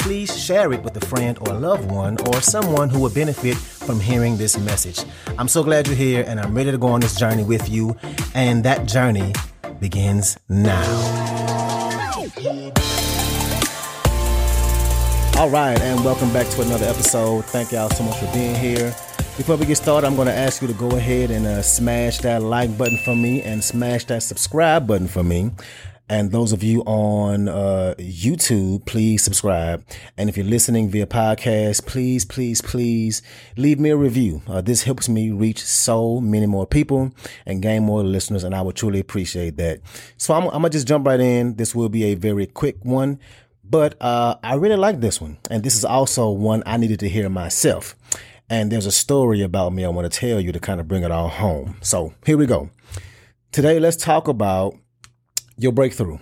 please 0.00 0.36
share 0.36 0.72
it 0.72 0.82
with 0.82 0.96
a 0.96 1.06
friend 1.06 1.38
or 1.42 1.54
loved 1.54 1.90
one 1.90 2.16
or 2.28 2.40
someone 2.40 2.88
who 2.88 3.00
would 3.00 3.14
benefit 3.14 3.56
from 3.56 4.00
hearing 4.00 4.36
this 4.36 4.58
message. 4.58 5.04
I'm 5.38 5.48
so 5.48 5.62
glad 5.62 5.86
you're 5.86 5.96
here 5.96 6.24
and 6.26 6.40
I'm 6.40 6.54
ready 6.54 6.70
to 6.70 6.78
go 6.78 6.88
on 6.88 7.00
this 7.00 7.16
journey 7.16 7.44
with 7.44 7.68
you. 7.68 7.96
And 8.34 8.64
that 8.64 8.86
journey 8.86 9.34
begins 9.78 10.38
now. 10.48 10.82
All 15.38 15.48
right, 15.48 15.80
and 15.80 16.04
welcome 16.04 16.32
back 16.32 16.48
to 16.48 16.62
another 16.62 16.86
episode. 16.86 17.44
Thank 17.46 17.72
y'all 17.72 17.88
so 17.90 18.02
much 18.02 18.18
for 18.18 18.30
being 18.32 18.54
here. 18.54 18.94
Before 19.36 19.56
we 19.56 19.64
get 19.64 19.76
started, 19.76 20.06
I'm 20.06 20.16
going 20.16 20.28
to 20.28 20.34
ask 20.34 20.60
you 20.60 20.68
to 20.68 20.74
go 20.74 20.90
ahead 20.90 21.30
and 21.30 21.46
uh, 21.46 21.62
smash 21.62 22.18
that 22.18 22.42
like 22.42 22.76
button 22.76 22.98
for 23.04 23.16
me 23.16 23.40
and 23.42 23.64
smash 23.64 24.04
that 24.06 24.22
subscribe 24.22 24.86
button 24.86 25.08
for 25.08 25.22
me. 25.22 25.50
And 26.10 26.32
those 26.32 26.52
of 26.52 26.64
you 26.64 26.82
on 26.86 27.48
uh, 27.48 27.94
YouTube, 27.96 28.84
please 28.84 29.22
subscribe. 29.22 29.86
And 30.16 30.28
if 30.28 30.36
you're 30.36 30.44
listening 30.44 30.90
via 30.90 31.06
podcast, 31.06 31.86
please, 31.86 32.24
please, 32.24 32.60
please 32.60 33.22
leave 33.56 33.78
me 33.78 33.90
a 33.90 33.96
review. 33.96 34.42
Uh, 34.48 34.60
this 34.60 34.82
helps 34.82 35.08
me 35.08 35.30
reach 35.30 35.64
so 35.64 36.20
many 36.20 36.46
more 36.46 36.66
people 36.66 37.12
and 37.46 37.62
gain 37.62 37.84
more 37.84 38.02
listeners, 38.02 38.42
and 38.42 38.56
I 38.56 38.60
would 38.60 38.74
truly 38.74 38.98
appreciate 38.98 39.56
that. 39.58 39.82
So 40.16 40.34
I'm, 40.34 40.46
I'm 40.46 40.62
gonna 40.62 40.70
just 40.70 40.88
jump 40.88 41.06
right 41.06 41.20
in. 41.20 41.54
This 41.54 41.76
will 41.76 41.88
be 41.88 42.02
a 42.06 42.16
very 42.16 42.46
quick 42.46 42.84
one, 42.84 43.20
but 43.62 43.94
uh, 44.02 44.34
I 44.42 44.56
really 44.56 44.74
like 44.74 44.98
this 44.98 45.20
one, 45.20 45.38
and 45.48 45.62
this 45.62 45.76
is 45.76 45.84
also 45.84 46.28
one 46.28 46.64
I 46.66 46.76
needed 46.76 46.98
to 47.00 47.08
hear 47.08 47.28
myself. 47.28 47.94
And 48.48 48.72
there's 48.72 48.86
a 48.86 48.90
story 48.90 49.42
about 49.42 49.72
me 49.72 49.84
I 49.84 49.88
want 49.90 50.12
to 50.12 50.18
tell 50.18 50.40
you 50.40 50.50
to 50.50 50.58
kind 50.58 50.80
of 50.80 50.88
bring 50.88 51.04
it 51.04 51.12
all 51.12 51.28
home. 51.28 51.76
So 51.82 52.14
here 52.26 52.36
we 52.36 52.46
go. 52.46 52.70
Today, 53.52 53.78
let's 53.78 53.96
talk 53.96 54.26
about 54.26 54.76
your 55.60 55.72
breakthrough 55.72 56.18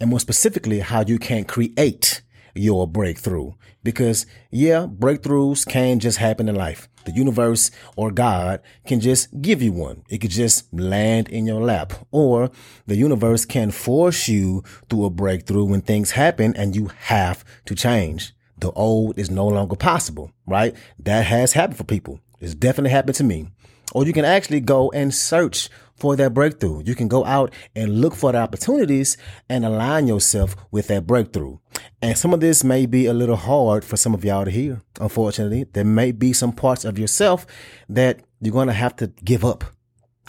and 0.00 0.10
more 0.10 0.18
specifically, 0.18 0.80
how 0.80 1.04
you 1.06 1.20
can 1.20 1.44
create 1.44 2.20
your 2.52 2.88
breakthrough. 2.88 3.52
Because 3.84 4.26
yeah, 4.50 4.86
breakthroughs 4.86 5.64
can 5.64 6.00
just 6.00 6.18
happen 6.18 6.48
in 6.48 6.56
life. 6.56 6.88
The 7.04 7.12
universe 7.12 7.70
or 7.94 8.10
God 8.10 8.60
can 8.84 8.98
just 8.98 9.40
give 9.40 9.62
you 9.62 9.70
one. 9.70 10.02
It 10.10 10.18
could 10.18 10.32
just 10.32 10.72
land 10.74 11.28
in 11.28 11.46
your 11.46 11.60
lap 11.60 11.92
or 12.10 12.50
the 12.86 12.96
universe 12.96 13.44
can 13.44 13.70
force 13.70 14.26
you 14.26 14.64
through 14.90 15.04
a 15.04 15.10
breakthrough 15.10 15.64
when 15.64 15.80
things 15.80 16.10
happen 16.10 16.56
and 16.56 16.74
you 16.74 16.90
have 17.02 17.44
to 17.66 17.76
change. 17.76 18.32
The 18.58 18.72
old 18.72 19.16
is 19.16 19.30
no 19.30 19.46
longer 19.46 19.76
possible, 19.76 20.32
right? 20.44 20.74
That 20.98 21.26
has 21.26 21.52
happened 21.52 21.78
for 21.78 21.84
people. 21.84 22.18
It's 22.40 22.54
definitely 22.54 22.90
happened 22.90 23.14
to 23.16 23.24
me. 23.24 23.48
Or 23.92 24.04
you 24.04 24.12
can 24.12 24.24
actually 24.24 24.60
go 24.60 24.90
and 24.90 25.14
search 25.14 25.68
for 25.96 26.16
that 26.16 26.34
breakthrough. 26.34 26.82
You 26.84 26.94
can 26.94 27.08
go 27.08 27.24
out 27.24 27.52
and 27.74 28.00
look 28.00 28.14
for 28.14 28.32
the 28.32 28.38
opportunities 28.38 29.16
and 29.48 29.64
align 29.64 30.06
yourself 30.06 30.54
with 30.70 30.88
that 30.88 31.06
breakthrough. 31.06 31.58
And 32.02 32.16
some 32.18 32.34
of 32.34 32.40
this 32.40 32.62
may 32.62 32.86
be 32.86 33.06
a 33.06 33.14
little 33.14 33.36
hard 33.36 33.84
for 33.84 33.96
some 33.96 34.14
of 34.14 34.24
y'all 34.24 34.44
to 34.44 34.50
hear. 34.50 34.82
Unfortunately, 35.00 35.64
there 35.72 35.84
may 35.84 36.12
be 36.12 36.32
some 36.32 36.52
parts 36.52 36.84
of 36.84 36.98
yourself 36.98 37.46
that 37.88 38.20
you're 38.40 38.52
going 38.52 38.68
to 38.68 38.74
have 38.74 38.96
to 38.96 39.08
give 39.24 39.44
up. 39.44 39.64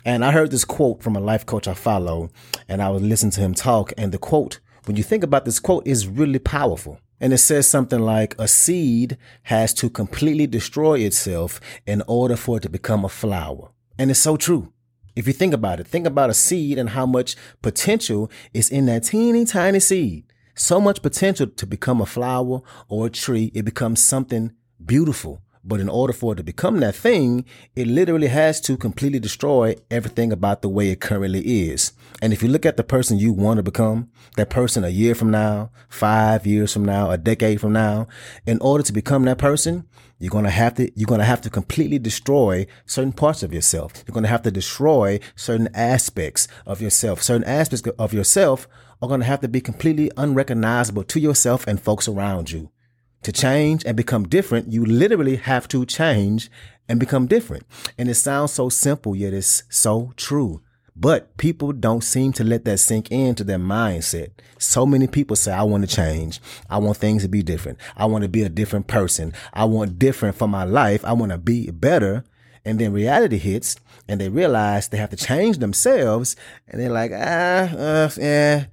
And 0.06 0.24
I 0.24 0.32
heard 0.32 0.52
this 0.52 0.64
quote 0.64 1.04
from 1.04 1.18
a 1.18 1.20
life 1.20 1.46
coach 1.46 1.68
I 1.68 1.74
follow, 1.74 2.30
and 2.70 2.82
I 2.82 2.90
was 2.90 3.02
listening 3.02 3.32
to 3.32 3.42
him 3.42 3.54
talk. 3.54 3.92
And 3.98 4.14
the 4.14 4.18
quote, 4.18 4.60
when 4.86 4.96
you 4.96 5.04
think 5.04 5.22
about 5.22 5.44
this 5.44 5.60
quote, 5.60 5.86
is 5.86 6.08
really 6.08 6.40
powerful. 6.40 7.00
And 7.20 7.34
it 7.34 7.40
says 7.40 7.68
something 7.68 8.00
like 8.00 8.36
a 8.38 8.48
seed 8.48 9.18
has 9.44 9.74
to 9.76 9.90
completely 9.90 10.48
destroy 10.48 11.00
itself 11.00 11.60
in 11.86 12.04
order 12.08 12.36
for 12.36 12.58
it 12.58 12.62
to 12.62 12.70
become 12.70 13.04
a 13.04 13.10
flower. 13.10 13.70
And 13.98 14.12
it's 14.12 14.20
so 14.20 14.38
true. 14.38 14.72
If 15.16 15.26
you 15.26 15.34
think 15.34 15.54
about 15.54 15.80
it, 15.80 15.88
think 15.88 16.06
about 16.06 16.30
a 16.30 16.36
seed 16.36 16.78
and 16.78 16.90
how 16.90 17.08
much 17.08 17.36
potential 17.64 18.30
is 18.54 18.70
in 18.70 18.86
that 18.86 19.06
teeny 19.06 19.46
tiny 19.46 19.80
seed. 19.80 20.26
So 20.54 20.80
much 20.80 21.02
potential 21.02 21.48
to 21.48 21.66
become 21.66 22.02
a 22.02 22.06
flower 22.06 22.62
or 22.88 23.08
a 23.08 23.10
tree. 23.10 23.52
It 23.56 23.64
becomes 23.64 24.00
something 24.00 24.52
beautiful. 24.84 25.42
But 25.68 25.82
in 25.82 25.90
order 25.90 26.14
for 26.14 26.32
it 26.32 26.38
to 26.38 26.44
become 26.44 26.80
that 26.80 26.96
thing, 26.96 27.44
it 27.76 27.88
literally 27.88 28.28
has 28.28 28.62
to 28.62 28.78
completely 28.78 29.20
destroy 29.20 29.76
everything 29.92 30.32
about 30.32 30.62
the 30.62 30.70
way 30.70 30.92
it 30.92 31.02
currently 31.02 31.70
is. 31.70 31.92
And 32.22 32.32
if 32.32 32.42
you 32.42 32.48
look 32.48 32.66
at 32.66 32.78
the 32.78 32.86
person 32.86 33.20
you 33.20 33.34
want 33.34 33.58
to 33.58 33.64
become, 33.64 34.10
that 34.38 34.50
person 34.50 34.86
a 34.86 34.90
year 34.90 35.14
from 35.14 35.30
now, 35.30 35.72
five 35.90 36.48
years 36.48 36.72
from 36.72 36.86
now, 36.86 37.12
a 37.12 37.18
decade 37.18 37.60
from 37.60 37.74
now, 37.74 38.08
in 38.46 38.60
order 38.62 38.84
to 38.84 38.94
become 38.94 39.26
that 39.26 39.40
person, 39.40 39.86
you're 40.20 40.32
going 40.32 40.46
to 40.46 40.50
have 40.50 40.76
to, 40.76 40.90
you're 40.98 41.18
to 41.18 41.24
have 41.24 41.42
to 41.42 41.50
completely 41.50 42.00
destroy 42.00 42.66
certain 42.86 43.12
parts 43.12 43.44
of 43.44 43.54
yourself. 43.54 44.04
You're 44.08 44.14
going 44.14 44.24
to 44.24 44.30
have 44.30 44.44
to 44.44 44.52
destroy 44.52 45.20
certain 45.36 45.68
aspects 45.76 46.48
of 46.66 46.82
yourself. 46.82 47.22
Certain 47.22 47.48
aspects 47.48 47.88
of 48.00 48.14
yourself 48.14 48.70
are 49.02 49.10
going 49.10 49.20
to 49.20 49.28
have 49.28 49.42
to 49.42 49.48
be 49.48 49.62
completely 49.62 50.10
unrecognizable 50.16 51.04
to 51.04 51.20
yourself 51.20 51.68
and 51.68 51.80
folks 51.80 52.08
around 52.08 52.52
you. 52.52 52.72
To 53.24 53.32
change 53.32 53.84
and 53.86 53.98
become 53.98 54.28
different, 54.28 54.72
you 54.72 54.86
literally 54.86 55.36
have 55.36 55.68
to 55.70 55.86
change 55.86 56.50
and 56.88 57.00
become 57.00 57.28
different. 57.28 57.66
And 57.98 58.10
it 58.10 58.16
sounds 58.16 58.52
so 58.54 58.70
simple, 58.70 59.16
yet 59.16 59.34
it's 59.34 59.64
so 59.70 60.14
true. 60.16 60.62
But 61.00 61.38
people 61.38 61.74
don't 61.74 62.04
seem 62.04 62.34
to 62.34 62.44
let 62.44 62.66
that 62.66 62.80
sink 62.80 63.12
into 63.12 63.44
their 63.44 63.60
mindset. 63.60 64.32
So 64.58 64.84
many 64.86 65.06
people 65.06 65.36
say, 65.36 65.52
I 65.52 65.62
want 65.62 65.88
to 65.88 65.96
change. 65.96 66.40
I 66.70 66.80
want 66.80 66.98
things 66.98 67.22
to 67.22 67.30
be 67.30 67.44
different. 67.44 67.78
I 67.96 68.06
want 68.06 68.24
to 68.24 68.30
be 68.30 68.42
a 68.42 68.50
different 68.50 68.88
person. 68.88 69.34
I 69.54 69.66
want 69.66 70.00
different 70.00 70.36
for 70.36 70.48
my 70.48 70.64
life. 70.64 71.06
I 71.06 71.14
want 71.14 71.32
to 71.32 71.38
be 71.38 71.70
better. 71.70 72.26
And 72.66 72.80
then 72.80 72.94
reality 72.94 73.38
hits 73.38 73.76
and 74.08 74.20
they 74.20 74.30
realize 74.30 74.88
they 74.88 74.98
have 74.98 75.12
to 75.12 75.16
change 75.16 75.60
themselves. 75.60 76.36
And 76.68 76.82
they're 76.82 76.90
like, 76.90 77.12
ah, 77.14 77.70
uh, 77.78 78.10
yeah, 78.18 78.66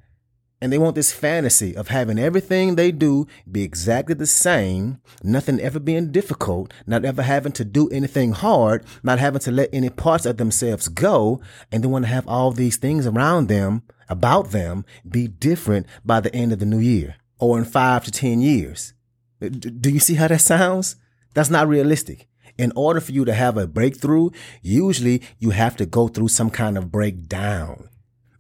and 0.64 0.72
they 0.72 0.78
want 0.78 0.94
this 0.94 1.12
fantasy 1.12 1.76
of 1.76 1.88
having 1.88 2.18
everything 2.18 2.74
they 2.74 2.90
do 2.90 3.26
be 3.52 3.62
exactly 3.62 4.14
the 4.14 4.26
same, 4.26 4.98
nothing 5.22 5.60
ever 5.60 5.78
being 5.78 6.10
difficult, 6.10 6.72
not 6.86 7.04
ever 7.04 7.20
having 7.20 7.52
to 7.52 7.66
do 7.66 7.86
anything 7.90 8.32
hard, 8.32 8.82
not 9.02 9.18
having 9.18 9.40
to 9.40 9.50
let 9.50 9.68
any 9.74 9.90
parts 9.90 10.24
of 10.24 10.38
themselves 10.38 10.88
go, 10.88 11.38
and 11.70 11.84
they 11.84 11.86
want 11.86 12.06
to 12.06 12.10
have 12.10 12.26
all 12.26 12.50
these 12.50 12.78
things 12.78 13.06
around 13.06 13.48
them, 13.48 13.82
about 14.08 14.52
them, 14.52 14.86
be 15.06 15.28
different 15.28 15.86
by 16.02 16.18
the 16.18 16.34
end 16.34 16.50
of 16.50 16.60
the 16.60 16.64
new 16.64 16.78
year 16.78 17.16
or 17.38 17.58
in 17.58 17.66
five 17.66 18.02
to 18.04 18.10
10 18.10 18.40
years. 18.40 18.94
Do 19.40 19.90
you 19.90 20.00
see 20.00 20.14
how 20.14 20.28
that 20.28 20.40
sounds? 20.40 20.96
That's 21.34 21.50
not 21.50 21.68
realistic. 21.68 22.26
In 22.56 22.72
order 22.74 23.02
for 23.02 23.12
you 23.12 23.26
to 23.26 23.34
have 23.34 23.58
a 23.58 23.66
breakthrough, 23.66 24.30
usually 24.62 25.20
you 25.38 25.50
have 25.50 25.76
to 25.76 25.84
go 25.84 26.08
through 26.08 26.28
some 26.28 26.48
kind 26.48 26.78
of 26.78 26.90
breakdown. 26.90 27.90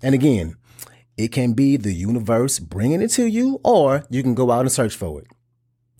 And 0.02 0.14
again, 0.14 0.56
it 1.16 1.28
can 1.28 1.52
be 1.52 1.76
the 1.76 1.92
universe 1.92 2.58
bringing 2.58 3.02
it 3.02 3.08
to 3.12 3.26
you, 3.26 3.60
or 3.64 4.04
you 4.10 4.22
can 4.22 4.34
go 4.34 4.50
out 4.50 4.62
and 4.62 4.72
search 4.72 4.96
for 4.96 5.20
it. 5.20 5.26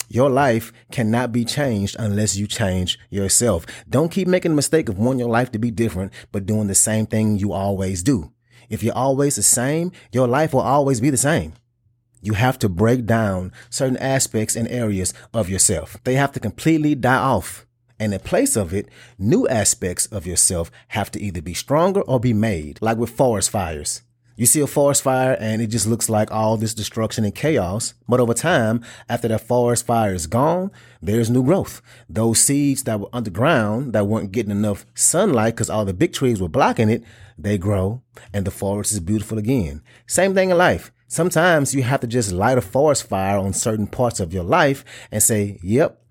Your 0.09 0.31
life 0.31 0.73
cannot 0.93 1.33
be 1.33 1.45
changed 1.45 1.97
unless 1.99 2.37
you 2.37 2.47
change 2.47 2.99
yourself. 3.11 3.67
Don't 3.89 4.13
keep 4.13 4.29
making 4.29 4.53
the 4.53 4.57
mistake 4.57 4.89
of 4.89 4.99
wanting 4.99 5.21
your 5.21 5.29
life 5.29 5.51
to 5.53 5.59
be 5.59 5.71
different, 5.71 6.13
but 6.31 6.47
doing 6.47 6.67
the 6.67 6.75
same 6.75 7.07
thing 7.07 7.37
you 7.37 7.53
always 7.53 8.03
do. 8.03 8.33
If 8.69 8.83
you're 8.83 8.97
always 8.97 9.37
the 9.37 9.43
same, 9.43 9.93
your 10.13 10.29
life 10.29 10.53
will 10.53 10.61
always 10.61 11.01
be 11.01 11.11
the 11.11 11.17
same. 11.17 11.55
You 12.23 12.35
have 12.35 12.59
to 12.61 12.69
break 12.69 13.07
down 13.07 13.53
certain 13.71 13.97
aspects 13.97 14.57
and 14.57 14.69
areas 14.69 15.13
of 15.33 15.51
yourself. 15.51 15.99
They 16.05 16.15
have 16.15 16.33
to 16.33 16.41
completely 16.41 16.95
die 16.95 17.17
off. 17.19 17.67
And 17.99 18.15
in 18.15 18.21
place 18.21 18.57
of 18.57 18.73
it, 18.73 18.89
new 19.19 19.49
aspects 19.49 20.07
of 20.07 20.27
yourself 20.27 20.71
have 20.89 21.11
to 21.11 21.21
either 21.21 21.43
be 21.43 21.55
stronger 21.55 22.03
or 22.03 22.19
be 22.19 22.33
made, 22.33 22.79
like 22.81 22.99
with 22.99 23.11
forest 23.11 23.51
fires. 23.51 24.04
You 24.37 24.47
see 24.47 24.61
a 24.61 24.67
forest 24.67 25.03
fire 25.03 25.37
and 25.39 25.63
it 25.63 25.69
just 25.69 25.87
looks 25.87 26.09
like 26.09 26.33
all 26.33 26.57
this 26.57 26.75
destruction 26.75 27.25
and 27.25 27.35
chaos. 27.35 27.95
But 28.09 28.19
over 28.19 28.35
time, 28.35 28.83
after 29.09 29.29
that 29.29 29.47
forest 29.47 29.87
fire 29.87 30.13
is 30.13 30.27
gone, 30.27 30.73
there's 31.01 31.31
new 31.31 31.45
growth. 31.45 31.81
Those 32.09 32.41
seeds 32.41 32.83
that 32.85 32.99
were 32.99 33.09
underground 33.13 33.93
that 33.93 34.09
weren't 34.09 34.33
getting 34.33 34.51
enough 34.51 34.87
sunlight 34.95 35.55
because 35.55 35.71
all 35.71 35.85
the 35.85 35.95
big 35.95 36.13
trees 36.13 36.41
were 36.41 36.49
blocking 36.49 36.91
it, 36.91 37.05
they 37.39 37.59
grow 37.59 38.03
and 38.33 38.45
the 38.45 38.51
forest 38.51 38.93
is 38.93 38.99
beautiful 38.99 39.39
again. 39.39 39.83
Same 40.07 40.35
thing 40.35 40.51
in 40.51 40.59
life. 40.59 40.91
Sometimes 41.07 41.73
you 41.73 41.85
have 41.85 42.01
to 42.01 42.09
just 42.09 42.33
light 42.33 42.59
a 42.59 42.63
forest 42.63 43.09
fire 43.09 43.39
on 43.39 43.53
certain 43.53 43.87
parts 43.87 44.19
of 44.19 44.35
your 44.35 44.43
life 44.43 44.85
and 45.13 45.23
say, 45.23 45.61
yep, 45.63 46.03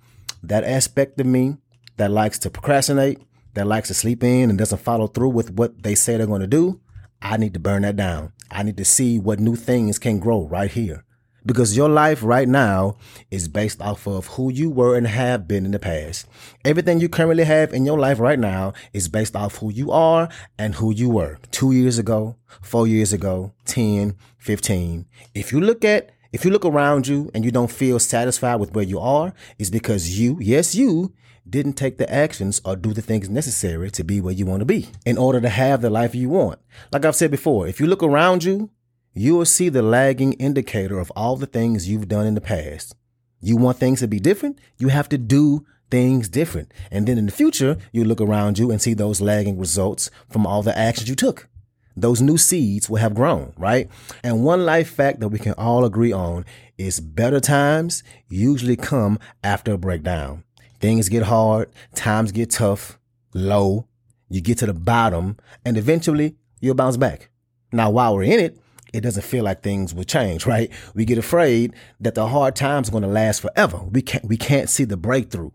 that 0.42 0.64
aspect 0.64 1.20
of 1.20 1.26
me 1.26 1.58
that 1.98 2.10
likes 2.10 2.40
to 2.40 2.50
procrastinate, 2.50 3.20
that 3.54 3.68
likes 3.68 3.90
to 3.90 3.94
sleep 3.94 4.24
in 4.24 4.50
and 4.50 4.58
doesn't 4.58 4.80
follow 4.80 5.08
through 5.08 5.30
with 5.30 5.52
what 5.52 5.84
they 5.84 5.94
say 5.94 6.16
they're 6.16 6.26
going 6.26 6.40
to 6.40 6.48
do 6.48 6.80
I 7.24 7.38
need 7.38 7.54
to 7.54 7.60
burn 7.60 7.82
that 7.82 7.96
down. 7.96 8.34
I 8.52 8.62
need 8.62 8.78
to 8.78 8.86
see 8.86 9.18
what 9.18 9.40
new 9.40 9.56
things 9.56 9.98
can 9.98 10.20
grow 10.20 10.46
right 10.46 10.70
here. 10.70 11.06
because 11.46 11.76
your 11.76 11.90
life 11.90 12.24
right 12.24 12.48
now 12.48 12.96
is 13.30 13.48
based 13.48 13.82
off 13.82 14.08
of 14.08 14.28
who 14.28 14.52
you 14.52 14.70
were 14.70 14.96
and 14.96 15.08
have 15.08 15.48
been 15.48 15.66
in 15.66 15.72
the 15.72 15.80
past. 15.80 16.26
Everything 16.64 17.00
you 17.00 17.10
currently 17.10 17.44
have 17.44 17.74
in 17.74 17.86
your 17.86 18.00
life 18.00 18.20
right 18.20 18.40
now 18.40 18.74
is 18.94 19.10
based 19.10 19.36
off 19.36 19.58
who 19.58 19.72
you 19.72 19.92
are 19.92 20.30
and 20.58 20.76
who 20.76 20.94
you 20.94 21.10
were 21.10 21.38
two 21.52 21.72
years 21.72 21.98
ago, 21.98 22.38
four 22.62 22.88
years 22.88 23.12
ago, 23.12 23.54
10, 23.66 24.16
15. 24.38 25.06
If 25.34 25.52
you 25.52 25.60
look 25.60 25.84
at 25.84 26.12
if 26.32 26.44
you 26.44 26.50
look 26.50 26.66
around 26.66 27.08
you 27.08 27.30
and 27.36 27.46
you 27.46 27.52
don't 27.52 27.70
feel 27.70 28.00
satisfied 28.00 28.56
with 28.56 28.74
where 28.74 28.84
you 28.84 29.00
are, 29.00 29.36
it's 29.60 29.70
because 29.70 30.18
you, 30.20 30.40
yes, 30.42 30.74
you, 30.74 31.14
didn't 31.50 31.74
take 31.74 31.98
the 31.98 32.12
actions 32.14 32.62
or 32.64 32.76
do 32.76 32.94
the 32.94 33.02
things 33.02 33.30
necessary 33.30 33.92
to 33.92 34.04
be 34.04 34.22
where 34.22 34.34
you 34.34 34.46
want 34.46 34.62
to 34.62 34.66
be 34.66 34.88
in 35.06 35.18
order 35.18 35.42
to 35.42 35.50
have 35.50 35.82
the 35.82 35.90
life 35.90 36.16
you 36.16 36.30
want. 36.30 36.60
Like 36.92 37.06
I've 37.06 37.16
said 37.16 37.32
before, 37.32 37.68
if 37.68 37.80
you 37.80 37.88
look 37.88 38.04
around 38.04 38.44
you 38.44 38.70
you 39.14 39.36
will 39.36 39.46
see 39.46 39.70
the 39.70 39.82
lagging 39.84 40.34
indicator 40.34 41.00
of 41.00 41.12
all 41.16 41.36
the 41.36 41.46
things 41.46 41.88
you've 41.88 42.08
done 42.08 42.26
in 42.26 42.34
the 42.34 42.42
past. 42.42 42.96
You 43.42 43.58
want 43.58 43.78
things 43.78 44.00
to 44.00 44.08
be 44.08 44.20
different, 44.20 44.60
you 44.78 44.88
have 44.88 45.10
to 45.10 45.18
do 45.18 45.66
things 45.92 46.30
different. 46.30 46.74
And 46.90 47.08
then 47.08 47.18
in 47.18 47.28
the 47.28 47.32
future, 47.32 47.78
you 47.92 48.04
look 48.04 48.22
around 48.22 48.58
you 48.58 48.72
and 48.72 48.82
see 48.82 48.94
those 48.94 49.22
lagging 49.22 49.60
results 49.60 50.10
from 50.30 50.48
all 50.48 50.64
the 50.64 50.78
actions 50.78 51.10
you 51.10 51.16
took. 51.16 51.48
Those 51.96 52.22
new 52.22 52.38
seeds 52.38 52.90
will 52.90 52.98
have 52.98 53.14
grown, 53.14 53.54
right? 53.56 53.88
And 54.24 54.44
one 54.44 54.66
life 54.66 54.90
fact 54.90 55.20
that 55.20 55.30
we 55.30 55.38
can 55.38 55.54
all 55.54 55.86
agree 55.86 56.12
on 56.12 56.44
is 56.76 57.00
better 57.00 57.40
times 57.40 58.02
usually 58.30 58.76
come 58.76 59.20
after 59.44 59.74
a 59.74 59.78
breakdown. 59.78 60.44
Things 60.84 61.08
get 61.08 61.24
hard, 61.24 61.72
times 61.96 62.34
get 62.34 62.52
tough, 62.52 63.00
low, 63.34 63.88
you 64.28 64.42
get 64.42 64.58
to 64.58 64.66
the 64.66 64.74
bottom, 64.74 65.38
and 65.64 65.78
eventually 65.78 66.36
you'll 66.60 66.76
bounce 66.76 66.98
back. 66.98 67.30
Now, 67.72 67.90
while 67.90 68.14
we're 68.14 68.24
in 68.24 68.42
it, 68.42 68.60
it 68.92 69.00
doesn't 69.00 69.24
feel 69.24 69.46
like 69.46 69.64
things 69.64 69.94
will 69.94 70.04
change, 70.04 70.46
right? 70.54 70.70
We 70.94 71.06
get 71.06 71.18
afraid 71.18 71.74
that 72.02 72.16
the 72.16 72.28
hard 72.28 72.58
times 72.58 72.90
are 72.90 72.92
going 72.92 73.04
to 73.04 73.08
last 73.08 73.40
forever. 73.40 73.78
We 73.78 74.02
can't, 74.02 74.26
we 74.26 74.36
can't 74.36 74.70
see 74.70 74.84
the 74.84 74.98
breakthrough. 74.98 75.52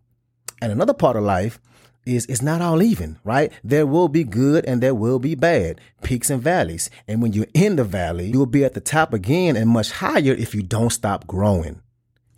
And 0.63 0.73
another 0.73 0.95
part 0.95 1.15
of 1.15 1.25
life 1.25 1.61
is 2.07 2.25
it's 2.25 2.41
not 2.41 2.63
all 2.63 2.83
even, 2.83 3.19
right? 3.23 3.53
There 3.63 3.87
will 3.87 4.09
be 4.09 4.25
good 4.25 4.65
and 4.65 4.83
there 4.83 4.95
will 4.95 5.19
be 5.19 5.35
bad, 5.35 5.79
peaks 6.03 6.31
and 6.31 6.41
valleys. 6.41 6.89
And 7.07 7.21
when 7.21 7.35
you're 7.35 7.53
in 7.53 7.77
the 7.77 7.85
valley, 7.85 8.31
you'll 8.31 8.47
be 8.47 8.65
at 8.65 8.73
the 8.73 8.81
top 8.81 9.13
again 9.13 9.57
and 9.57 9.69
much 9.69 9.91
higher 9.91 10.33
if 10.33 10.55
you 10.55 10.63
don't 10.63 10.89
stop 10.89 11.27
growing. 11.27 11.83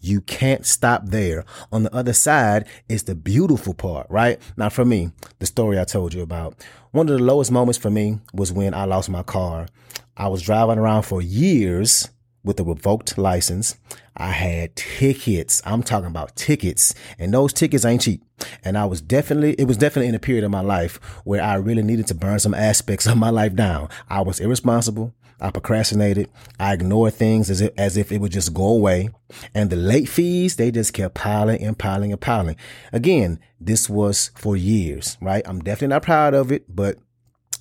You 0.00 0.20
can't 0.22 0.64
stop 0.64 1.06
there. 1.06 1.44
On 1.72 1.82
the 1.82 1.94
other 1.94 2.12
side 2.12 2.66
is 2.88 3.04
the 3.04 3.14
beautiful 3.14 3.74
part, 3.74 4.06
right? 4.10 4.40
Now, 4.56 4.68
for 4.68 4.84
me, 4.84 5.12
the 5.38 5.46
story 5.46 5.78
I 5.78 5.84
told 5.84 6.14
you 6.14 6.22
about, 6.22 6.54
one 6.92 7.08
of 7.08 7.18
the 7.18 7.24
lowest 7.24 7.52
moments 7.52 7.78
for 7.78 7.90
me 7.90 8.18
was 8.32 8.52
when 8.52 8.74
I 8.74 8.84
lost 8.84 9.08
my 9.10 9.22
car. 9.22 9.68
I 10.16 10.28
was 10.28 10.42
driving 10.42 10.78
around 10.78 11.02
for 11.02 11.22
years 11.22 12.08
with 12.42 12.58
a 12.58 12.64
revoked 12.64 13.18
license. 13.18 13.76
I 14.16 14.32
had 14.32 14.76
tickets. 14.76 15.62
I'm 15.64 15.82
talking 15.82 16.08
about 16.08 16.36
tickets 16.36 16.94
and 17.18 17.32
those 17.32 17.52
tickets 17.52 17.84
ain't 17.84 18.02
cheap. 18.02 18.22
And 18.64 18.76
I 18.76 18.86
was 18.86 19.00
definitely, 19.00 19.54
it 19.54 19.64
was 19.64 19.76
definitely 19.76 20.08
in 20.08 20.14
a 20.14 20.18
period 20.18 20.44
of 20.44 20.50
my 20.50 20.60
life 20.60 20.96
where 21.24 21.42
I 21.42 21.54
really 21.54 21.82
needed 21.82 22.06
to 22.08 22.14
burn 22.14 22.38
some 22.38 22.54
aspects 22.54 23.06
of 23.06 23.16
my 23.16 23.30
life 23.30 23.54
down. 23.54 23.88
I 24.08 24.22
was 24.22 24.40
irresponsible. 24.40 25.14
I 25.40 25.50
procrastinated. 25.50 26.28
I 26.58 26.74
ignored 26.74 27.14
things 27.14 27.50
as 27.50 27.60
if, 27.60 27.72
as 27.78 27.96
if 27.96 28.12
it 28.12 28.20
would 28.20 28.32
just 28.32 28.52
go 28.52 28.66
away. 28.66 29.08
And 29.54 29.70
the 29.70 29.76
late 29.76 30.08
fees, 30.08 30.56
they 30.56 30.70
just 30.70 30.92
kept 30.92 31.14
piling 31.14 31.62
and 31.62 31.78
piling 31.78 32.12
and 32.12 32.20
piling. 32.20 32.56
Again, 32.92 33.40
this 33.58 33.88
was 33.88 34.30
for 34.36 34.56
years, 34.56 35.16
right? 35.20 35.42
I'm 35.46 35.60
definitely 35.60 35.88
not 35.88 36.02
proud 36.02 36.34
of 36.34 36.52
it, 36.52 36.64
but 36.74 36.98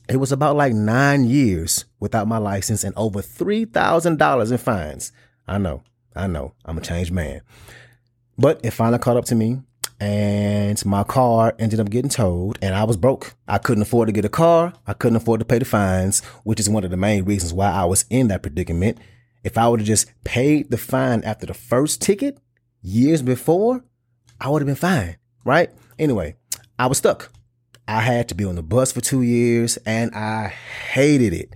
it 0.10 0.18
was 0.18 0.32
about 0.32 0.56
like 0.56 0.74
nine 0.74 1.26
years 1.26 1.86
without 2.00 2.28
my 2.28 2.38
license 2.38 2.84
and 2.84 2.96
over 2.98 3.22
$3,000 3.22 4.52
in 4.52 4.58
fines. 4.58 5.12
I 5.48 5.58
know, 5.58 5.84
I 6.16 6.28
know, 6.28 6.54
I'm 6.66 6.78
a 6.78 6.82
changed 6.82 7.12
man. 7.12 7.42
But 8.38 8.60
it 8.64 8.72
finally 8.72 9.00
caught 9.00 9.18
up 9.18 9.26
to 9.26 9.36
me 9.36 9.62
and 10.00 10.84
my 10.86 11.04
car 11.04 11.56
ended 11.60 11.80
up 11.80 11.90
getting 11.90 12.10
towed 12.10 12.58
and 12.62 12.74
I 12.74 12.84
was 12.84 12.98
broke. 12.98 13.34
I 13.48 13.58
couldn't 13.58 13.82
afford 13.82 14.08
to 14.08 14.14
get 14.14 14.26
a 14.26 14.30
car. 14.30 14.74
I 14.88 14.94
couldn't 14.94 15.18
afford 15.18 15.40
to 15.40 15.46
pay 15.46 15.60
the 15.60 15.66
fines, 15.66 16.24
which 16.44 16.60
is 16.60 16.70
one 16.70 16.84
of 16.84 16.92
the 16.92 16.98
main 16.98 17.26
reasons 17.26 17.54
why 17.54 17.72
I 17.72 17.86
was 17.86 18.06
in 18.10 18.30
that 18.30 18.42
predicament. 18.42 18.98
If 19.44 19.58
I 19.58 19.68
would 19.68 19.80
have 19.82 19.88
just 19.88 20.12
paid 20.24 20.72
the 20.72 20.78
fine 20.78 21.24
after 21.24 21.46
the 21.46 21.54
first 21.54 22.02
ticket 22.02 22.38
years 22.82 23.22
before, 23.22 23.84
I 24.40 24.50
would 24.50 24.62
have 24.62 24.68
been 24.68 24.76
fine, 24.76 25.18
right? 25.44 25.70
Anyway, 25.98 26.36
I 26.78 26.88
was 26.88 26.98
stuck. 26.98 27.32
I 27.88 28.02
had 28.02 28.30
to 28.30 28.36
be 28.36 28.46
on 28.46 28.56
the 28.56 28.64
bus 28.64 28.92
for 28.92 29.02
two 29.02 29.22
years 29.22 29.78
and 29.86 30.14
I 30.14 30.48
hated 30.48 31.34
it. 31.34 31.54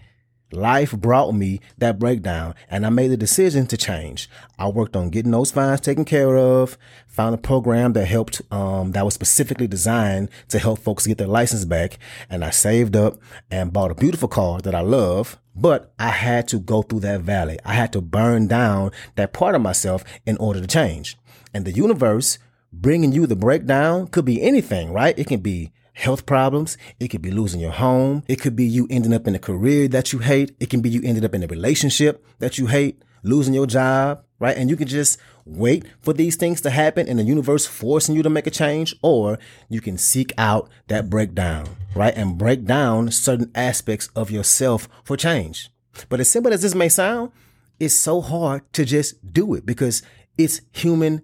Life 0.54 0.92
brought 0.92 1.34
me 1.34 1.60
that 1.80 1.98
breakdown 1.98 2.54
and 2.70 2.86
I 2.86 2.90
made 2.90 3.10
the 3.10 3.18
decision 3.18 3.66
to 3.68 3.78
change. 3.78 4.30
I 4.60 4.68
worked 4.68 4.96
on 4.96 5.10
getting 5.10 5.32
those 5.32 5.52
fines 5.52 5.82
taken 5.82 6.06
care 6.06 6.38
of, 6.38 6.78
found 7.08 7.34
a 7.34 7.40
program 7.40 7.94
that 7.94 8.06
helped, 8.06 8.42
um, 8.52 8.92
that 8.92 9.04
was 9.04 9.16
specifically 9.16 9.68
designed 9.68 10.30
to 10.50 10.60
help 10.60 10.80
folks 10.80 11.08
get 11.08 11.18
their 11.18 11.28
license 11.28 11.66
back. 11.66 11.98
And 12.30 12.46
I 12.46 12.52
saved 12.52 12.96
up 12.96 13.18
and 13.50 13.74
bought 13.74 13.92
a 13.92 13.96
beautiful 13.96 14.28
car 14.28 14.62
that 14.62 14.76
I 14.76 14.82
love, 14.82 15.40
but 15.56 15.92
I 15.98 16.10
had 16.10 16.48
to 16.50 16.60
go 16.60 16.84
through 16.84 17.02
that 17.02 17.22
valley. 17.22 17.58
I 17.66 17.74
had 17.74 17.92
to 17.94 18.02
burn 18.02 18.48
down 18.48 18.92
that 19.16 19.34
part 19.34 19.56
of 19.56 19.62
myself 19.62 20.04
in 20.26 20.38
order 20.38 20.62
to 20.62 20.68
change. 20.68 21.18
And 21.54 21.66
the 21.66 21.72
universe 21.72 22.38
bringing 22.72 23.12
you 23.12 23.28
the 23.28 23.36
breakdown 23.36 24.08
could 24.08 24.26
be 24.26 24.42
anything, 24.42 24.94
right? 24.94 25.18
It 25.18 25.28
can 25.28 25.42
be 25.42 25.72
health 25.94 26.26
problems. 26.26 26.78
It 27.00 27.08
could 27.10 27.22
be 27.22 27.32
losing 27.32 27.62
your 27.62 27.72
home. 27.72 28.24
It 28.28 28.42
could 28.42 28.56
be 28.56 28.66
you 28.66 28.88
ending 28.90 29.14
up 29.14 29.28
in 29.28 29.36
a 29.36 29.40
career 29.40 29.88
that 29.90 30.12
you 30.12 30.20
hate. 30.20 30.56
It 30.60 30.70
can 30.70 30.82
be 30.82 30.90
you 30.90 31.02
ended 31.04 31.24
up 31.24 31.34
in 31.34 31.44
a 31.44 31.48
relationship 31.48 32.26
that 32.40 32.58
you 32.58 32.68
hate, 32.68 33.02
losing 33.22 33.54
your 33.54 33.68
job, 33.68 34.24
right? 34.40 34.58
And 34.58 34.70
you 34.70 34.76
can 34.76 34.88
just 34.88 35.20
wait 35.46 35.86
for 36.02 36.14
these 36.14 36.36
things 36.36 36.62
to 36.62 36.70
happen 36.70 37.08
and 37.08 37.20
the 37.20 37.24
universe 37.24 37.66
forcing 37.66 38.16
you 38.16 38.24
to 38.24 38.30
make 38.30 38.48
a 38.48 38.52
change, 38.52 38.96
or 39.02 39.40
you 39.70 39.82
can 39.82 39.98
seek 39.98 40.34
out 40.38 40.70
that 40.88 41.10
breakdown, 41.10 41.68
right? 41.96 42.16
And 42.16 42.38
break 42.38 42.66
down 42.66 43.12
certain 43.12 43.52
aspects 43.56 44.10
of 44.16 44.32
yourself 44.32 44.90
for 45.04 45.16
change. 45.16 45.70
But 46.10 46.20
as 46.20 46.30
simple 46.30 46.52
as 46.52 46.64
this 46.64 46.76
may 46.76 46.90
sound, 46.90 47.32
it's 47.80 47.94
so 47.94 48.22
hard 48.22 48.72
to 48.74 48.86
just 48.86 49.34
do 49.34 49.54
it 49.54 49.66
because 49.66 50.02
it's 50.38 50.62
human 50.72 51.24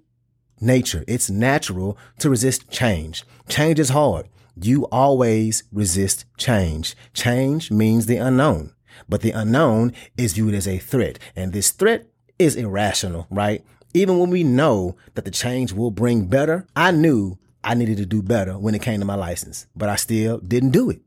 nature. 0.61 1.03
It's 1.07 1.29
natural 1.29 1.97
to 2.19 2.29
resist 2.29 2.69
change. 2.69 3.23
Change 3.47 3.79
is 3.79 3.89
hard 3.89 4.27
you 4.65 4.85
always 4.91 5.63
resist 5.71 6.25
change. 6.37 6.95
Change 7.13 7.71
means 7.71 8.05
the 8.05 8.17
unknown, 8.17 8.73
but 9.07 9.21
the 9.21 9.31
unknown 9.31 9.93
is 10.17 10.33
viewed 10.33 10.53
as 10.53 10.67
a 10.67 10.77
threat. 10.77 11.19
And 11.35 11.53
this 11.53 11.71
threat 11.71 12.07
is 12.37 12.55
irrational, 12.55 13.27
right? 13.29 13.63
Even 13.93 14.19
when 14.19 14.29
we 14.29 14.43
know 14.43 14.95
that 15.15 15.25
the 15.25 15.31
change 15.31 15.73
will 15.73 15.91
bring 15.91 16.25
better, 16.25 16.67
I 16.75 16.91
knew 16.91 17.37
I 17.63 17.73
needed 17.73 17.97
to 17.97 18.05
do 18.05 18.21
better 18.21 18.57
when 18.57 18.75
it 18.75 18.81
came 18.81 18.99
to 18.99 19.05
my 19.05 19.15
license, 19.15 19.67
but 19.75 19.89
I 19.89 19.95
still 19.95 20.39
didn't 20.39 20.71
do 20.71 20.89
it. 20.89 21.01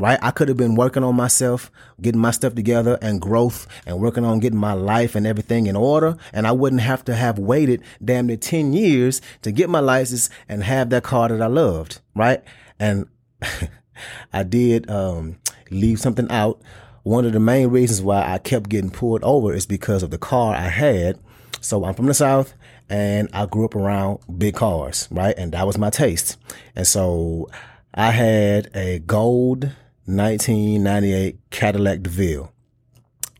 Right? 0.00 0.18
I 0.22 0.30
could 0.30 0.46
have 0.46 0.56
been 0.56 0.76
working 0.76 1.02
on 1.02 1.16
myself, 1.16 1.72
getting 2.00 2.20
my 2.20 2.30
stuff 2.30 2.54
together 2.54 3.00
and 3.02 3.20
growth 3.20 3.66
and 3.84 3.98
working 3.98 4.24
on 4.24 4.38
getting 4.38 4.58
my 4.58 4.72
life 4.72 5.16
and 5.16 5.26
everything 5.26 5.66
in 5.66 5.74
order. 5.74 6.16
And 6.32 6.46
I 6.46 6.52
wouldn't 6.52 6.82
have 6.82 7.04
to 7.06 7.16
have 7.16 7.40
waited 7.40 7.82
damn 8.04 8.28
near 8.28 8.36
10 8.36 8.74
years 8.74 9.20
to 9.42 9.50
get 9.50 9.68
my 9.68 9.80
license 9.80 10.30
and 10.48 10.62
have 10.62 10.90
that 10.90 11.02
car 11.02 11.30
that 11.30 11.42
I 11.42 11.48
loved. 11.48 12.00
Right? 12.14 12.44
And 12.78 13.06
I 14.32 14.42
did 14.42 14.90
um, 14.90 15.38
leave 15.70 16.00
something 16.00 16.30
out. 16.30 16.60
One 17.02 17.24
of 17.24 17.32
the 17.32 17.40
main 17.40 17.68
reasons 17.68 18.02
why 18.02 18.30
I 18.30 18.38
kept 18.38 18.68
getting 18.68 18.90
pulled 18.90 19.22
over 19.24 19.54
is 19.54 19.66
because 19.66 20.02
of 20.02 20.10
the 20.10 20.18
car 20.18 20.54
I 20.54 20.68
had. 20.68 21.18
So 21.60 21.84
I'm 21.84 21.94
from 21.94 22.06
the 22.06 22.14
South 22.14 22.54
and 22.88 23.28
I 23.32 23.46
grew 23.46 23.64
up 23.64 23.74
around 23.74 24.20
big 24.38 24.54
cars, 24.54 25.08
right? 25.10 25.34
And 25.36 25.52
that 25.52 25.66
was 25.66 25.78
my 25.78 25.90
taste. 25.90 26.36
And 26.74 26.86
so 26.86 27.48
I 27.94 28.10
had 28.10 28.70
a 28.74 29.00
gold 29.00 29.64
1998 30.04 31.38
Cadillac 31.50 32.02
DeVille. 32.02 32.52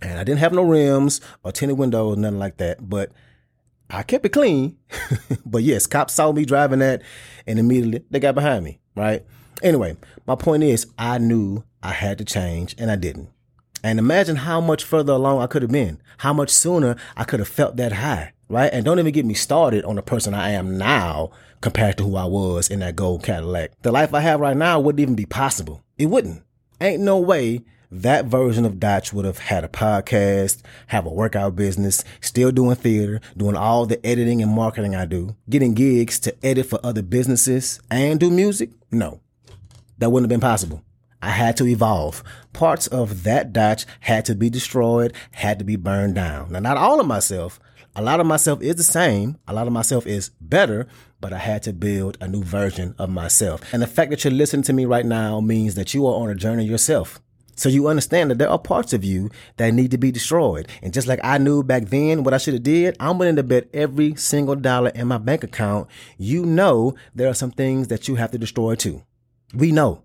And 0.00 0.18
I 0.18 0.24
didn't 0.24 0.40
have 0.40 0.52
no 0.52 0.62
rims 0.62 1.20
or 1.42 1.52
tinted 1.52 1.78
windows, 1.78 2.16
nothing 2.16 2.38
like 2.38 2.58
that. 2.58 2.88
But 2.88 3.10
I 3.90 4.02
kept 4.02 4.26
it 4.26 4.30
clean. 4.30 4.76
but 5.46 5.62
yes, 5.62 5.86
cops 5.86 6.14
saw 6.14 6.32
me 6.32 6.44
driving 6.44 6.80
that 6.80 7.02
and 7.46 7.58
immediately 7.58 8.04
they 8.10 8.20
got 8.20 8.34
behind 8.34 8.64
me 8.64 8.80
right? 8.98 9.24
Anyway, 9.62 9.96
my 10.26 10.34
point 10.34 10.62
is, 10.62 10.86
I 10.98 11.18
knew 11.18 11.64
I 11.82 11.92
had 11.92 12.18
to 12.18 12.24
change 12.24 12.74
and 12.78 12.90
I 12.90 12.96
didn't. 12.96 13.30
And 13.82 13.98
imagine 13.98 14.36
how 14.36 14.60
much 14.60 14.84
further 14.84 15.12
along 15.12 15.40
I 15.40 15.46
could 15.46 15.62
have 15.62 15.70
been, 15.70 16.00
how 16.18 16.32
much 16.32 16.50
sooner 16.50 16.96
I 17.16 17.24
could 17.24 17.38
have 17.38 17.48
felt 17.48 17.76
that 17.76 17.92
high, 17.92 18.32
right? 18.48 18.72
And 18.72 18.84
don't 18.84 18.98
even 18.98 19.12
get 19.12 19.24
me 19.24 19.34
started 19.34 19.84
on 19.84 19.96
the 19.96 20.02
person 20.02 20.34
I 20.34 20.50
am 20.50 20.76
now 20.76 21.30
compared 21.60 21.96
to 21.98 22.04
who 22.04 22.16
I 22.16 22.24
was 22.24 22.68
in 22.68 22.80
that 22.80 22.96
gold 22.96 23.22
Cadillac. 23.22 23.70
The 23.82 23.92
life 23.92 24.14
I 24.14 24.20
have 24.20 24.40
right 24.40 24.56
now 24.56 24.80
wouldn't 24.80 25.00
even 25.00 25.14
be 25.14 25.26
possible. 25.26 25.82
It 25.96 26.06
wouldn't. 26.06 26.42
Ain't 26.80 27.02
no 27.02 27.18
way 27.18 27.62
that 27.90 28.26
version 28.26 28.64
of 28.64 28.78
Dotch 28.78 29.12
would 29.12 29.24
have 29.24 29.38
had 29.38 29.64
a 29.64 29.68
podcast, 29.68 30.62
have 30.88 31.06
a 31.06 31.10
workout 31.10 31.56
business, 31.56 32.04
still 32.20 32.52
doing 32.52 32.76
theater, 32.76 33.20
doing 33.36 33.56
all 33.56 33.86
the 33.86 34.04
editing 34.06 34.42
and 34.42 34.52
marketing 34.52 34.94
I 34.94 35.06
do, 35.06 35.36
getting 35.48 35.74
gigs 35.74 36.18
to 36.20 36.36
edit 36.44 36.66
for 36.66 36.78
other 36.84 37.02
businesses 37.02 37.80
and 37.90 38.20
do 38.20 38.30
music. 38.30 38.70
No, 38.90 39.20
that 39.98 40.10
wouldn't 40.10 40.30
have 40.30 40.40
been 40.40 40.46
possible. 40.46 40.82
I 41.20 41.30
had 41.30 41.56
to 41.56 41.66
evolve. 41.66 42.22
Parts 42.52 42.86
of 42.86 43.24
that 43.24 43.52
Dotch 43.52 43.86
had 44.00 44.24
to 44.26 44.34
be 44.34 44.50
destroyed, 44.50 45.12
had 45.32 45.58
to 45.58 45.64
be 45.64 45.76
burned 45.76 46.14
down. 46.14 46.52
Now, 46.52 46.60
not 46.60 46.76
all 46.76 47.00
of 47.00 47.06
myself, 47.06 47.58
A 47.98 48.02
lot 48.02 48.20
of 48.20 48.26
myself 48.26 48.62
is 48.62 48.76
the 48.76 48.84
same. 48.84 49.38
A 49.48 49.52
lot 49.52 49.66
of 49.66 49.72
myself 49.72 50.06
is 50.06 50.30
better, 50.40 50.86
but 51.20 51.32
I 51.32 51.38
had 51.38 51.64
to 51.64 51.72
build 51.72 52.16
a 52.20 52.28
new 52.28 52.44
version 52.44 52.94
of 52.96 53.10
myself. 53.10 53.60
And 53.72 53.82
the 53.82 53.88
fact 53.88 54.10
that 54.10 54.22
you're 54.22 54.32
listening 54.32 54.62
to 54.64 54.72
me 54.72 54.84
right 54.84 55.04
now 55.04 55.40
means 55.40 55.74
that 55.74 55.94
you 55.94 56.06
are 56.06 56.14
on 56.14 56.30
a 56.30 56.36
journey 56.36 56.64
yourself. 56.64 57.20
So 57.58 57.68
you 57.68 57.88
understand 57.88 58.30
that 58.30 58.38
there 58.38 58.48
are 58.48 58.58
parts 58.58 58.92
of 58.92 59.02
you 59.02 59.30
that 59.56 59.74
need 59.74 59.90
to 59.90 59.98
be 59.98 60.12
destroyed. 60.12 60.68
And 60.80 60.94
just 60.94 61.08
like 61.08 61.18
I 61.24 61.38
knew 61.38 61.64
back 61.64 61.86
then 61.86 62.22
what 62.22 62.32
I 62.32 62.38
should 62.38 62.54
have 62.54 62.62
did, 62.62 62.96
I'm 63.00 63.18
willing 63.18 63.34
to 63.34 63.42
bet 63.42 63.68
every 63.74 64.14
single 64.14 64.54
dollar 64.54 64.90
in 64.90 65.08
my 65.08 65.18
bank 65.18 65.42
account. 65.42 65.88
You 66.18 66.46
know 66.46 66.94
there 67.16 67.28
are 67.28 67.34
some 67.34 67.50
things 67.50 67.88
that 67.88 68.06
you 68.06 68.14
have 68.14 68.30
to 68.30 68.38
destroy 68.38 68.76
too. 68.76 69.02
We 69.52 69.72
know. 69.72 70.04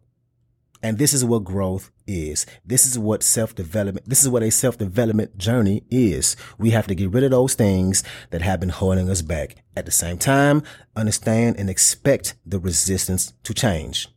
And 0.82 0.98
this 0.98 1.14
is 1.14 1.24
what 1.24 1.44
growth 1.44 1.92
is. 2.08 2.48
This 2.66 2.88
is 2.88 2.98
what 2.98 3.22
self 3.22 3.54
development, 3.54 4.10
this 4.10 4.24
is 4.24 4.30
what 4.30 4.42
a 4.42 4.50
self 4.50 4.80
development 4.80 5.38
journey 5.38 5.84
is. 5.92 6.36
We 6.58 6.72
have 6.72 6.88
to 6.88 6.96
get 6.96 7.12
rid 7.12 7.24
of 7.24 7.32
those 7.32 7.54
things 7.54 8.04
that 8.32 8.42
have 8.42 8.60
been 8.60 8.70
holding 8.70 9.12
us 9.12 9.22
back. 9.22 9.58
At 9.78 9.86
the 9.86 9.92
same 9.92 10.18
time, 10.18 10.64
understand 10.96 11.58
and 11.60 11.70
expect 11.70 12.34
the 12.48 12.60
resistance 12.60 13.34
to 13.44 13.54
change. 13.54 14.10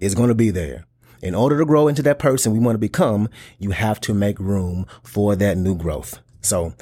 It's 0.00 0.16
going 0.16 0.28
to 0.28 0.34
be 0.34 0.50
there. 0.50 0.86
In 1.22 1.34
order 1.34 1.58
to 1.58 1.66
grow 1.66 1.88
into 1.88 2.02
that 2.02 2.18
person 2.18 2.52
we 2.52 2.58
want 2.58 2.74
to 2.74 2.78
become, 2.78 3.28
you 3.58 3.70
have 3.72 4.00
to 4.02 4.14
make 4.14 4.38
room 4.38 4.86
for 5.02 5.36
that 5.36 5.58
new 5.58 5.74
growth. 5.74 6.18
So 6.40 6.72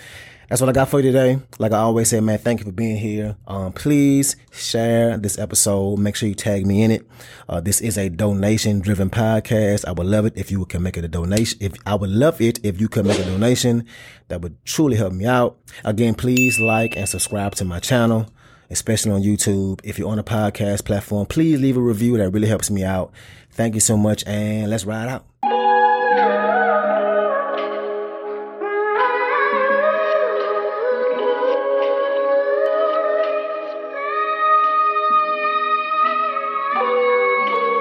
that's 0.48 0.62
what 0.62 0.70
I 0.70 0.72
got 0.72 0.88
for 0.88 1.00
you 1.00 1.12
today. 1.12 1.40
Like 1.58 1.72
I 1.72 1.78
always 1.78 2.08
say, 2.08 2.20
man, 2.20 2.38
thank 2.38 2.60
you 2.60 2.64
for 2.64 2.72
being 2.72 2.96
here. 2.96 3.36
Um, 3.46 3.72
please 3.72 4.34
share 4.50 5.18
this 5.18 5.38
episode. 5.38 5.98
Make 5.98 6.16
sure 6.16 6.28
you 6.28 6.34
tag 6.34 6.66
me 6.66 6.82
in 6.82 6.90
it. 6.90 7.06
Uh, 7.48 7.60
this 7.60 7.82
is 7.82 7.98
a 7.98 8.08
donation 8.08 8.80
driven 8.80 9.10
podcast. 9.10 9.84
I 9.86 9.92
would 9.92 10.06
love 10.06 10.24
it 10.24 10.32
if 10.36 10.50
you 10.50 10.64
can 10.64 10.82
make 10.82 10.96
it 10.96 11.04
a 11.04 11.08
donation. 11.08 11.58
If 11.60 11.74
I 11.84 11.96
would 11.96 12.10
love 12.10 12.40
it 12.40 12.60
if 12.62 12.80
you 12.80 12.88
could 12.88 13.04
make 13.04 13.18
a 13.18 13.24
donation, 13.24 13.84
that 14.28 14.40
would 14.40 14.64
truly 14.64 14.96
help 14.96 15.12
me 15.12 15.26
out. 15.26 15.58
Again, 15.84 16.14
please 16.14 16.58
like 16.58 16.96
and 16.96 17.08
subscribe 17.08 17.54
to 17.56 17.64
my 17.64 17.78
channel 17.78 18.30
especially 18.70 19.12
on 19.12 19.22
YouTube. 19.22 19.80
If 19.82 19.98
you're 19.98 20.10
on 20.10 20.18
a 20.18 20.24
podcast 20.24 20.84
platform, 20.84 21.26
please 21.26 21.58
leave 21.60 21.76
a 21.76 21.80
review. 21.80 22.18
That 22.18 22.30
really 22.30 22.48
helps 22.48 22.70
me 22.70 22.84
out. 22.84 23.12
Thank 23.58 23.74
you 23.74 23.80
so 23.80 23.96
much, 23.96 24.22
and 24.24 24.70
let's 24.70 24.84
ride 24.84 25.08
out. 25.08 25.24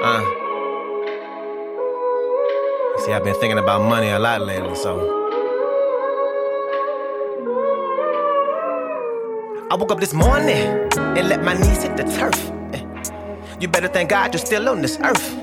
Uh, 0.02 0.24
see, 2.98 3.12
I've 3.12 3.22
been 3.22 3.36
thinking 3.36 3.58
about 3.58 3.82
money 3.82 4.08
a 4.08 4.18
lot 4.18 4.40
lately, 4.40 4.74
so. 4.74 4.98
I 9.70 9.76
woke 9.76 9.92
up 9.92 10.00
this 10.00 10.12
morning 10.12 10.90
and 10.98 11.28
let 11.28 11.44
my 11.44 11.54
knees 11.54 11.84
hit 11.84 11.96
the 11.96 12.02
turf. 12.02 12.34
You 13.60 13.68
better 13.68 13.86
thank 13.86 14.10
God 14.10 14.34
you're 14.34 14.44
still 14.44 14.68
on 14.68 14.82
this 14.82 14.98
earth. 15.04 15.37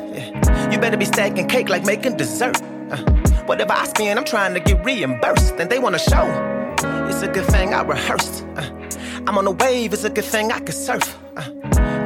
You 0.72 0.80
better 0.80 0.98
be 0.98 1.06
stacking 1.06 1.48
cake 1.48 1.70
like 1.70 1.86
making 1.86 2.18
dessert. 2.18 2.62
Uh, 2.92 2.98
whatever 3.46 3.74
I 3.74 3.86
spend, 3.86 4.20
I'm 4.20 4.26
trying 4.26 4.54
to 4.54 4.60
get 4.60 4.84
reimbursed. 4.84 5.56
And 5.56 5.70
they 5.70 5.80
wanna 5.80 6.00
show. 6.00 6.26
It's 7.08 7.22
a 7.22 7.28
good 7.28 7.46
thing 7.46 7.74
I 7.74 7.84
rehearsed. 7.84 8.46
Uh, 8.56 8.72
I'm 9.28 9.38
on 9.38 9.48
a 9.48 9.52
wave, 9.52 9.94
it's 9.94 10.04
a 10.04 10.10
good 10.10 10.26
thing 10.26 10.52
I 10.52 10.60
can 10.60 10.74
surf. 10.74 11.18
Uh, 11.38 11.50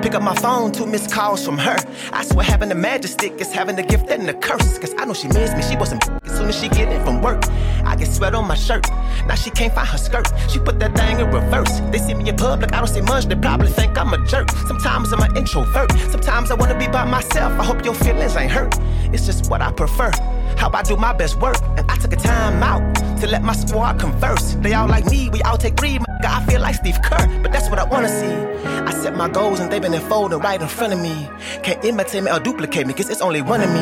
Pick 0.02 0.16
up 0.16 0.22
my 0.22 0.36
phone, 0.36 0.72
two 0.72 0.86
missed 0.86 1.12
calls 1.12 1.46
from 1.46 1.58
her. 1.58 1.76
I 2.14 2.24
swear 2.24 2.46
having 2.46 2.70
magic 2.80 3.12
stick 3.12 3.34
is 3.42 3.52
having 3.52 3.76
the 3.76 3.84
gift 3.84 4.10
and 4.10 4.28
the 4.28 4.34
curse. 4.34 4.80
Cause 4.80 4.94
I 4.98 5.04
know 5.04 5.14
she 5.14 5.28
missed 5.28 5.58
me, 5.58 5.62
she 5.62 5.76
wasn't 5.76 6.10
as 6.24 6.38
soon 6.38 6.48
as 6.48 6.58
she 6.58 6.70
get 6.70 6.90
in 6.90 7.04
from 7.04 7.22
work. 7.22 7.44
I 7.84 7.98
get 7.98 8.08
sweat 8.08 8.34
on 8.34 8.48
my 8.48 8.56
shirt. 8.56 8.90
Now 9.28 9.36
she 9.36 9.50
can't 9.50 9.74
find 9.74 9.88
her 9.90 9.98
skirt. 9.98 10.32
She 10.50 10.58
put 10.60 10.80
that 10.80 10.96
thing 10.96 11.20
in 11.20 11.30
reverse. 11.32 11.82
They 11.92 11.98
see 11.98 12.14
me 12.14 12.30
in 12.30 12.38
public, 12.38 12.74
I 12.74 12.78
don't 12.78 12.88
see 12.88 13.02
much, 13.02 13.26
they 13.26 13.36
probably 13.36 13.68
think 13.68 13.98
I'm 13.98 14.14
a 14.14 14.26
jerk. 14.26 14.50
Sometimes 14.68 15.12
I'm 15.12 15.22
an 15.22 15.36
introvert. 15.36 15.92
Sometimes 16.12 16.50
I 16.50 16.56
wanna 16.56 16.80
be 16.80 16.88
by 16.88 17.04
myself. 17.04 17.60
I 17.60 17.66
hope 17.66 17.84
your 17.84 17.94
feelings 17.94 18.38
ain't 18.38 18.52
hurt. 18.52 18.74
It's 19.14 19.26
just 19.26 19.52
what 19.52 19.62
I 19.62 19.72
prefer. 19.74 20.12
How 20.56 20.72
I 20.72 20.82
do 20.82 20.96
my 20.96 21.12
best 21.12 21.36
work. 21.42 21.58
And 21.78 21.92
I 21.92 21.98
took 21.98 22.14
a 22.14 22.16
time 22.16 22.64
out 22.64 22.99
to 23.20 23.28
let 23.28 23.44
my 23.44 23.54
squad 23.54 24.00
converse. 24.00 24.56
They 24.62 24.74
all 24.74 24.88
like 24.88 25.06
me, 25.06 25.30
we 25.30 25.42
all 25.44 25.58
take 25.58 25.78
three. 25.78 26.00
I 26.24 26.46
feel 26.46 26.62
like 26.62 26.76
Steve 26.76 26.98
Kerr, 27.04 27.28
but 27.42 27.52
that's 27.52 27.70
what 27.70 27.80
I 27.80 27.84
wanna 27.84 28.10
see. 28.10 28.34
I 28.66 28.92
set 28.92 29.16
my 29.16 29.30
goals 29.30 29.60
and 29.60 29.72
they've 29.72 29.82
been 29.82 29.94
unfolding 29.94 30.40
right 30.40 30.62
in 30.62 30.68
front 30.68 30.94
of 30.94 31.00
me. 31.00 31.30
Can't 31.64 31.84
imitate 31.84 32.24
me 32.24 32.32
or 32.32 32.40
duplicate 32.40 32.88
me, 32.88 32.94
cause 32.94 33.10
it's 33.10 33.22
only 33.22 33.42
one 33.42 33.62
of 33.62 33.70
me. 33.72 33.80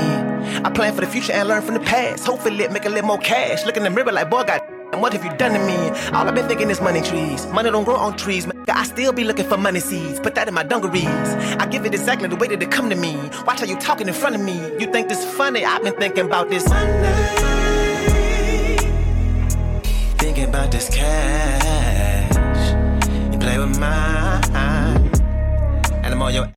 I 0.63 0.71
plan 0.71 0.93
for 0.93 1.01
the 1.01 1.07
future 1.07 1.33
and 1.33 1.47
learn 1.47 1.61
from 1.61 1.75
the 1.75 1.79
past. 1.81 2.25
Hopefully, 2.25 2.63
it 2.63 2.71
make 2.71 2.85
a 2.85 2.89
little 2.89 3.07
more 3.07 3.17
cash. 3.19 3.65
Look 3.65 3.77
in 3.77 3.83
the 3.83 3.89
mirror 3.89 4.11
like, 4.11 4.29
boy, 4.29 4.43
God. 4.43 4.61
What 4.93 5.13
have 5.13 5.23
you 5.23 5.35
done 5.37 5.53
to 5.53 5.59
me? 5.59 5.77
All 6.15 6.27
I've 6.27 6.33
been 6.33 6.47
thinking 6.47 6.69
is 6.71 6.81
money 6.81 7.01
trees. 7.01 7.45
Money 7.47 7.69
don't 7.69 7.83
grow 7.83 7.97
on 7.97 8.17
trees. 8.17 8.47
Man. 8.47 8.65
I 8.67 8.83
still 8.83 9.13
be 9.13 9.23
looking 9.23 9.47
for 9.47 9.57
money 9.57 9.79
seeds. 9.79 10.19
Put 10.19 10.33
that 10.35 10.47
in 10.47 10.53
my 10.53 10.63
dungarees. 10.63 11.05
I 11.05 11.67
give 11.67 11.85
it 11.85 11.93
exactly 11.93 12.27
the 12.27 12.35
way 12.35 12.47
that 12.47 12.63
it 12.63 12.71
come 12.71 12.89
to 12.89 12.95
me. 12.95 13.15
Watch 13.45 13.59
how 13.59 13.65
you 13.65 13.77
talking 13.77 14.07
in 14.07 14.13
front 14.13 14.35
of 14.35 14.41
me. 14.41 14.57
You 14.79 14.91
think 14.91 15.09
this 15.09 15.23
funny? 15.35 15.65
I've 15.65 15.83
been 15.83 15.95
thinking 15.97 16.25
about 16.25 16.49
this 16.49 16.67
money. 16.67 17.46
Thinking 20.37 20.53
about 20.53 20.69
this 20.71 20.87
cash. 20.89 22.35
You 23.33 23.39
play 23.39 23.57
with 23.57 23.79
mine. 23.79 25.11
And 26.03 26.13
I'm 26.13 26.21
on 26.21 26.31
your 26.31 26.53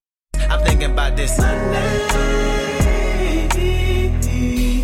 I'm 0.50 0.62
thinking 0.66 0.90
about 0.90 1.16
this 1.16 1.38
money. 1.38 1.88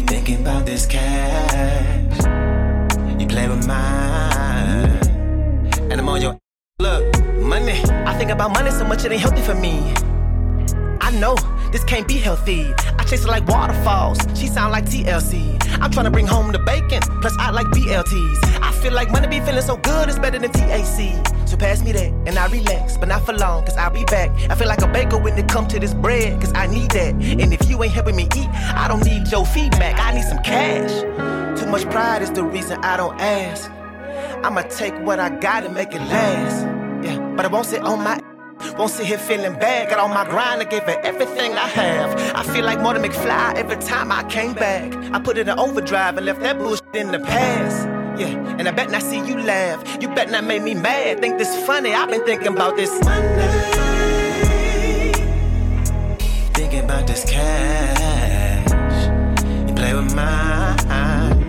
Thinking 0.07 0.41
about 0.41 0.65
this 0.65 0.87
cash 0.87 2.25
You 3.21 3.27
play 3.27 3.47
with 3.47 3.67
mine. 3.67 4.97
And 5.93 6.01
I'm 6.01 6.09
on 6.09 6.23
your 6.23 6.39
look, 6.79 7.05
money. 7.37 7.79
I 8.07 8.17
think 8.17 8.31
about 8.31 8.55
money 8.55 8.71
so 8.71 8.87
much 8.87 9.05
it 9.05 9.13
ain't 9.13 9.21
healthy 9.21 9.43
for 9.43 9.55
me. 9.55 9.93
I 11.03 11.11
know 11.21 11.37
this 11.71 11.85
can't 11.85 12.09
be 12.09 12.17
healthy. 12.17 12.73
It 13.13 13.25
like 13.25 13.47
waterfalls. 13.47 14.19
She 14.35 14.47
sound 14.49 14.73
like 14.73 14.85
TLC. 14.87 15.57
I'm 15.81 15.91
trying 15.91 16.07
to 16.07 16.11
bring 16.11 16.27
home 16.27 16.51
the 16.53 16.59
bacon. 16.59 17.01
Plus 17.21 17.35
I 17.39 17.51
like 17.51 17.67
BLTs. 17.67 18.61
I 18.61 18.73
feel 18.73 18.93
like 18.93 19.11
money 19.11 19.29
be 19.29 19.41
feeling 19.41 19.63
so 19.63 19.77
good, 19.77 20.09
it's 20.09 20.19
better 20.19 20.39
than 20.39 20.51
THC. 20.51 21.49
So 21.49 21.57
pass 21.57 21.83
me 21.85 21.93
that 21.93 22.13
and 22.27 22.37
I 22.37 22.47
relax, 22.49 22.97
but 22.97 23.09
not 23.09 23.25
for 23.25 23.33
long, 23.33 23.65
cause 23.65 23.77
I'll 23.77 23.91
be 23.91 24.05
back. 24.05 24.31
I 24.51 24.57
feel 24.57 24.67
like 24.67 24.83
a 24.83 24.89
baker 24.89 25.17
when 25.19 25.39
it 25.39 25.49
come 25.49 25.69
to 25.69 25.79
this 25.79 25.95
bread, 25.95 26.41
cause 26.41 26.53
I 26.55 26.67
need 26.67 26.91
that. 26.91 27.15
And 27.15 27.53
if 27.53 27.69
you 27.71 27.83
ain't 27.83 27.93
helping 27.93 28.17
me 28.17 28.25
eat, 28.37 28.49
I 28.49 28.89
don't 28.89 29.05
need 29.05 29.29
your 29.31 29.47
feedback. 29.47 29.99
I 29.99 30.13
need 30.13 30.25
some 30.25 30.43
cash. 30.43 30.91
Too 31.61 31.67
much 31.67 31.85
pride 31.85 32.23
is 32.23 32.33
the 32.33 32.43
reason 32.43 32.79
I 32.83 32.97
don't 32.97 33.19
ask. 33.21 33.71
I'ma 34.45 34.63
take 34.63 34.95
what 35.07 35.21
I 35.21 35.31
got 35.31 35.65
and 35.65 35.75
make 35.75 35.95
it 35.95 36.01
last. 36.01 36.67
Yeah, 37.07 37.19
but 37.37 37.47
I 37.47 37.49
won't 37.49 37.67
sit 37.67 37.83
on 37.83 38.03
my 38.03 38.21
won't 38.79 38.91
sit 38.91 39.07
here 39.07 39.19
feeling 39.19 39.55
bad. 39.55 39.89
Got 39.91 39.99
on 39.99 40.11
my 40.11 40.25
grind 40.25 40.61
and 40.61 40.71
gave 40.71 40.87
it 40.89 40.99
everything 41.05 41.53
I 41.53 41.69
have. 41.69 42.19
I 42.35 42.43
feel 42.43 42.65
like 42.65 42.81
Marty 42.81 43.01
McFly 43.01 43.55
every 43.55 43.77
time 43.77 44.13
I 44.13 44.25
came 44.25 44.55
back. 44.55 44.95
I 45.13 45.19
put 45.21 45.39
it 45.39 45.49
in 45.49 45.59
overdrive 45.59 46.17
and 46.17 46.27
left 46.27 46.41
that 46.41 46.59
bullshit 46.59 46.95
in 46.95 47.13
the 47.13 47.21
past. 47.21 47.87
Yeah, 48.19 48.29
and 48.59 48.67
I 48.67 48.71
bet 48.71 48.91
not 48.91 49.03
see 49.03 49.19
you 49.19 49.39
laugh. 49.41 49.83
You 50.01 50.09
bet 50.09 50.31
not 50.31 50.45
make 50.45 50.63
me 50.63 50.75
mad. 50.75 51.21
Think 51.21 51.39
this 51.39 51.55
funny. 51.67 51.93
I've 51.93 52.09
been 52.11 52.25
thinking 52.25 52.49
about 52.49 52.77
this 52.77 52.91
Monday. 53.05 53.73
Thinking 56.55 56.85
about 56.85 57.07
this 57.07 57.25
cash. 57.25 58.71
You 59.69 59.75
play 59.75 59.95
with 59.95 60.15
mine. 60.15 61.47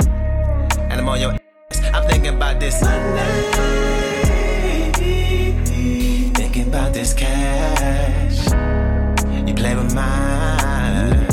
And 0.90 1.00
I'm 1.02 1.08
on 1.08 1.22
your 1.22 1.32
ass. 1.34 1.84
I'm 1.94 2.08
thinking 2.10 2.36
about 2.36 2.60
this 2.60 2.82
Monday. 2.82 3.97
This 6.98 7.14
cash. 7.14 8.40
You 9.48 9.54
play 9.54 9.76
with 9.76 9.94
mine. 9.94 11.28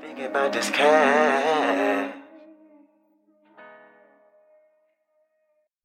Thinking 0.00 0.26
about 0.26 0.52
this 0.52 0.70
cash. 0.70 2.13